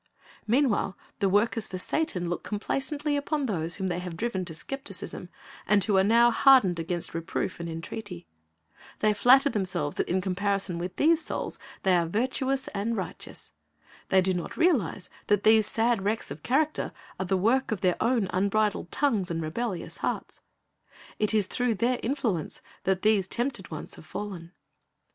Meanwhile 0.47 0.97
the 1.19 1.29
workers 1.29 1.67
for 1.67 1.77
Satan 1.77 2.27
look 2.27 2.41
complacently 2.43 3.15
upon 3.15 3.45
those 3.45 3.75
whom 3.75 3.85
they 3.85 3.99
have 3.99 4.17
driven 4.17 4.43
to 4.45 4.53
skepticism, 4.55 5.29
and 5.67 5.83
who 5.83 5.95
are 5.95 6.03
now 6.03 6.31
hardened 6.31 6.79
against 6.79 7.13
reproof 7.13 7.59
and 7.59 7.69
entreaty. 7.69 8.25
They 8.97 9.13
flatter 9.13 9.51
themselves 9.51 9.97
that 9.97 10.09
in 10.09 10.19
comparison 10.19 10.79
with 10.79 10.95
these 10.95 11.23
souls 11.23 11.59
they 11.83 11.95
are 11.95 12.07
virtuous 12.07 12.67
and 12.69 12.97
righteous. 12.97 13.51
They 14.09 14.21
do 14.21 14.33
not 14.33 14.57
realize 14.57 15.07
that 15.27 15.43
these 15.43 15.67
sad 15.67 16.01
wrecks 16.03 16.31
of 16.31 16.41
character 16.41 16.93
are 17.19 17.27
the 17.27 17.37
work 17.37 17.71
of 17.71 17.81
their 17.81 17.97
own 18.01 18.27
unbridled 18.33 18.89
tongues 18.91 19.29
and 19.29 19.39
rebellious 19.39 19.97
hearts. 19.97 20.41
It 21.19 21.31
is 21.31 21.45
through 21.45 21.75
their 21.75 21.99
influence 22.01 22.63
that 22.85 23.03
these 23.03 23.27
tempted 23.27 23.69
ones 23.69 23.93
have 23.97 24.05
fallen. 24.07 24.51